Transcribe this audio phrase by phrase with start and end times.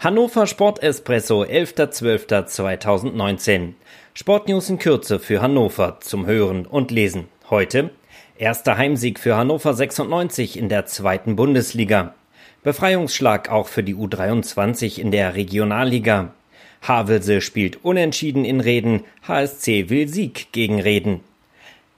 [0.00, 3.72] Hannover Sport Espresso 11.12.2019.
[4.14, 7.24] Sportnews in Kürze für Hannover zum Hören und Lesen.
[7.50, 7.90] Heute
[8.36, 12.14] erster Heimsieg für Hannover 96 in der zweiten Bundesliga.
[12.62, 16.32] Befreiungsschlag auch für die U23 in der Regionalliga.
[16.80, 21.22] Havelse spielt unentschieden in Reden, HSC will Sieg gegen Reden.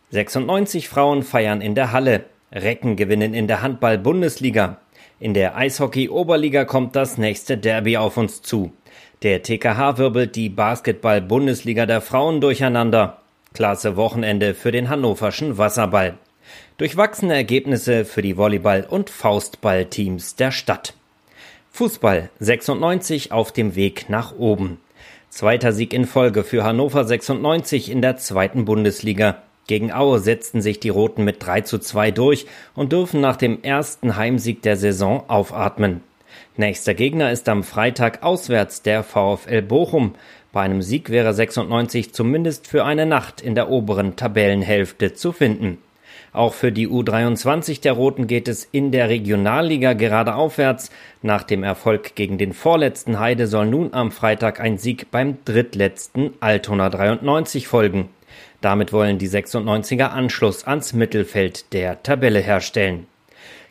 [0.08, 4.78] 96 Frauen feiern in der Halle, Recken gewinnen in der Handball-Bundesliga.
[5.20, 8.72] In der Eishockey-Oberliga kommt das nächste Derby auf uns zu.
[9.22, 13.18] Der TKH wirbelt die Basketball-Bundesliga der Frauen durcheinander.
[13.52, 16.14] Klasse Wochenende für den hannoverschen Wasserball.
[16.78, 20.94] Durchwachsene Ergebnisse für die Volleyball- und Faustball-Teams der Stadt.
[21.70, 24.78] Fußball 96 auf dem Weg nach oben.
[25.28, 29.42] Zweiter Sieg in Folge für Hannover 96 in der zweiten Bundesliga.
[29.66, 33.62] Gegen Aue setzten sich die Roten mit 3 zu 2 durch und dürfen nach dem
[33.62, 36.02] ersten Heimsieg der Saison aufatmen.
[36.56, 40.14] Nächster Gegner ist am Freitag auswärts der VfL Bochum.
[40.52, 45.78] Bei einem Sieg wäre 96 zumindest für eine Nacht in der oberen Tabellenhälfte zu finden.
[46.32, 50.90] Auch für die U23 der Roten geht es in der Regionalliga gerade aufwärts.
[51.22, 56.34] Nach dem Erfolg gegen den vorletzten Heide soll nun am Freitag ein Sieg beim drittletzten
[56.40, 58.10] Altona 93 folgen.
[58.60, 63.06] Damit wollen die 96er Anschluss ans Mittelfeld der Tabelle herstellen.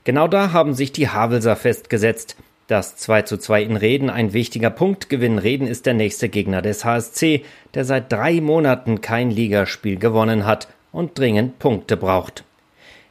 [0.03, 2.35] Genau da haben sich die Havelser festgesetzt.
[2.67, 5.39] Das 2 zu 2 in Reden ein wichtiger Punktgewinn.
[5.39, 10.67] Reden ist der nächste Gegner des HSC, der seit drei Monaten kein Ligaspiel gewonnen hat
[10.91, 12.43] und dringend Punkte braucht.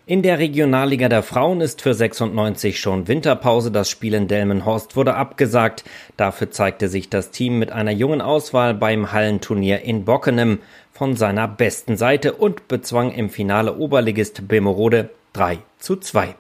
[0.09, 3.71] In der Regionalliga der Frauen ist für 96 schon Winterpause.
[3.71, 5.85] Das Spiel in Delmenhorst wurde abgesagt.
[6.17, 10.61] Dafür zeigte sich das Team mit einer jungen Auswahl beim Hallenturnier in Bockenem
[10.95, 16.35] von seiner besten Seite und bezwang im Finale Oberligist Bemerode 3 zu 2.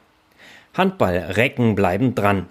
[0.73, 2.47] Handball Recken bleiben dran.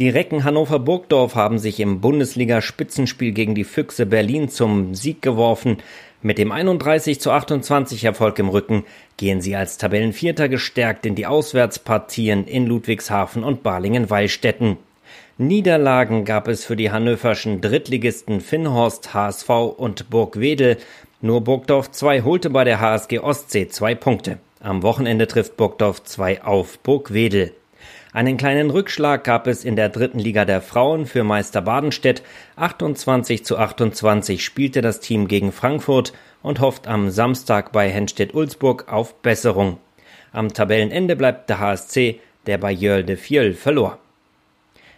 [0.00, 5.78] Die Recken Hannover Burgdorf haben sich im Bundesliga-Spitzenspiel gegen die Füchse Berlin zum Sieg geworfen.
[6.22, 8.84] Mit dem 31 zu 28 Erfolg im Rücken
[9.16, 14.76] gehen sie als Tabellenvierter gestärkt in die Auswärtspartien in Ludwigshafen und Balingen-Weilstätten.
[15.36, 20.76] Niederlagen gab es für die hannoverschen Drittligisten Finnhorst, HSV und Burgwedel.
[21.22, 24.38] Nur Burgdorf 2 holte bei der HSG Ostsee zwei Punkte.
[24.60, 27.52] Am Wochenende trifft Burgdorf 2 auf Burgwedel.
[28.12, 32.22] Einen kleinen Rückschlag gab es in der dritten Liga der Frauen für Meister Badenstedt.
[32.56, 39.14] 28 zu 28 spielte das Team gegen Frankfurt und hofft am Samstag bei Henstedt-Ulzburg auf
[39.16, 39.76] Besserung.
[40.32, 43.98] Am Tabellenende bleibt der HSC, der bei Jöl de Fiel verlor.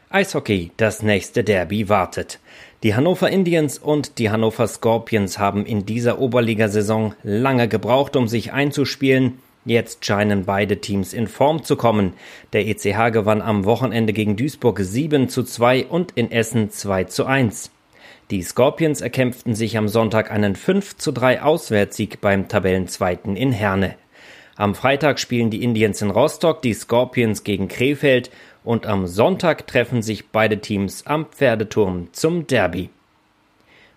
[0.09, 2.39] Eishockey, das nächste Derby wartet.
[2.83, 8.53] Die Hannover Indians und die Hannover Scorpions haben in dieser Oberligasaison lange gebraucht, um sich
[8.53, 9.39] einzuspielen.
[9.65, 12.15] Jetzt scheinen beide Teams in Form zu kommen.
[12.53, 17.27] Der ECH gewann am Wochenende gegen Duisburg 7 zu 2 und in Essen 2 zu
[17.27, 17.71] 1.
[18.31, 23.97] Die Scorpions erkämpften sich am Sonntag einen 5 zu 3 Auswärtssieg beim Tabellenzweiten in Herne.
[24.57, 28.31] Am Freitag spielen die Indians in Rostock, die Scorpions gegen Krefeld
[28.63, 32.91] und am Sonntag treffen sich beide Teams am Pferdeturm zum Derby.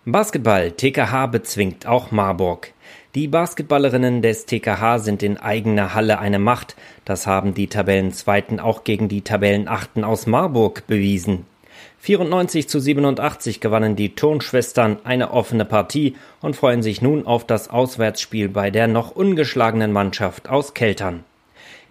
[0.05, 2.73] Basketball TKH bezwingt auch Marburg.
[3.15, 6.75] Die Basketballerinnen des TKH sind in eigener Halle eine Macht.
[7.05, 11.45] Das haben die Tabellenzweiten auch gegen die Tabellenachten aus Marburg bewiesen.
[11.99, 17.69] 94 zu 87 gewannen die Turnschwestern eine offene Partie und freuen sich nun auf das
[17.69, 21.23] Auswärtsspiel bei der noch ungeschlagenen Mannschaft aus Keltern.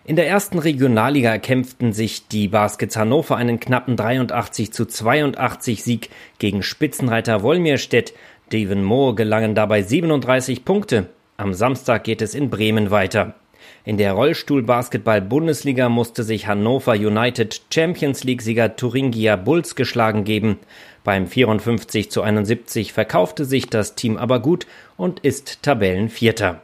[0.05, 6.11] In der ersten Regionalliga erkämpften sich die Baskets Hannover einen knappen 83 zu 82 Sieg
[6.41, 8.13] gegen Spitzenreiter Wolmirstedt.
[8.49, 11.07] Steven Moore gelangen dabei 37 Punkte.
[11.37, 13.37] Am Samstag geht es in Bremen weiter.
[13.85, 20.59] In der Rollstuhl-Basketball-Bundesliga musste sich Hannover United Champions League-Sieger Thuringia Bulls geschlagen geben.
[21.05, 26.61] Beim 54 zu 71 verkaufte sich das Team aber gut und ist Tabellenvierter.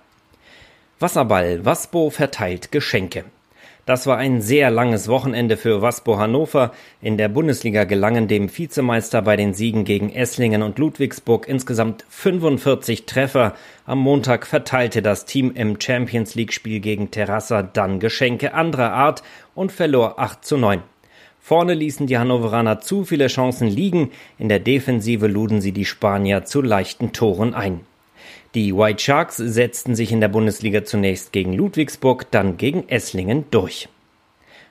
[1.00, 3.24] Wasserball Waspo verteilt Geschenke.
[3.86, 6.72] Das war ein sehr langes Wochenende für Waspo Hannover.
[7.00, 13.06] In der Bundesliga gelangen dem Vizemeister bei den Siegen gegen Esslingen und Ludwigsburg insgesamt 45
[13.06, 13.54] Treffer.
[13.86, 19.22] Am Montag verteilte das Team im Champions League Spiel gegen Terrassa dann Geschenke anderer Art
[19.54, 20.82] und verlor 8 zu 9.
[21.40, 26.44] Vorne ließen die Hannoveraner zu viele Chancen liegen, in der Defensive luden sie die Spanier
[26.44, 27.82] zu leichten Toren ein.
[28.54, 33.88] Die White Sharks setzten sich in der Bundesliga zunächst gegen Ludwigsburg, dann gegen Esslingen durch.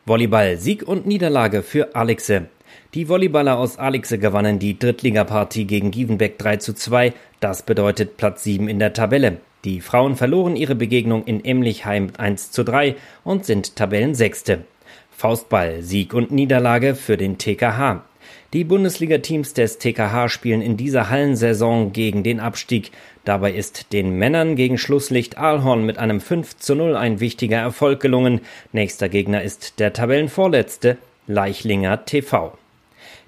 [0.06, 2.48] Volleyball Sieg und Niederlage für Alexe.
[2.94, 7.14] Die Volleyballer aus Alexe gewannen die Drittligapartie gegen Gievenbeck 3 zu 2.
[7.40, 9.38] Das bedeutet Platz 7 in der Tabelle.
[9.66, 14.64] Die Frauen verloren ihre Begegnung in Emlichheim 1 zu 3 und sind Tabellensechste.
[15.12, 18.06] Faustball Sieg und Niederlage für den TKH.
[18.54, 22.92] Die Bundesliga-Teams des TKH spielen in dieser Hallensaison gegen den Abstieg.
[23.26, 28.00] Dabei ist den Männern gegen Schlusslicht Aalhorn mit einem 5 zu 0 ein wichtiger Erfolg
[28.00, 28.42] gelungen.
[28.72, 30.98] Nächster Gegner ist der Tabellenvorletzte
[31.28, 32.58] Leichlinger TV.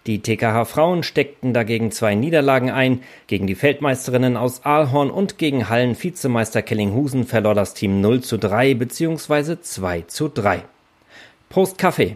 [0.08, 3.04] Die TKH Frauen steckten dagegen zwei Niederlagen ein.
[3.28, 8.76] Gegen die Feldmeisterinnen aus Aalhorn und gegen Hallen-Vizemeister Kellinghusen verlor das Team 0 zu 3
[8.76, 9.58] bzw.
[9.62, 10.64] 2 zu 3.
[11.50, 12.16] Prost Kaffee!